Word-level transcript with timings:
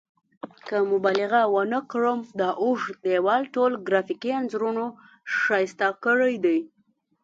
که 0.67 0.77
مبالغه 0.91 1.41
ونه 1.53 1.79
کړم 1.91 2.19
دا 2.39 2.49
اوږد 2.63 2.95
دیوال 3.05 3.43
ټول 3.55 3.71
ګرافیکي 3.87 4.31
انځورونو 4.39 4.85
ښایسته 5.37 5.87
کړی 6.03 6.35
دی. 6.45 6.59